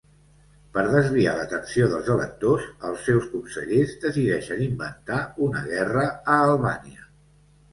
Per 0.75 0.83
desviar 0.93 1.33
l'atenció 1.39 1.89
dels 1.91 2.09
electors, 2.13 2.65
els 2.91 3.03
seus 3.09 3.27
consellers 3.35 3.93
decideixen 4.07 4.65
inventar 4.69 5.21
una 5.49 5.63
guerra 5.75 6.07
a 6.15 6.41
Albània. 6.49 7.07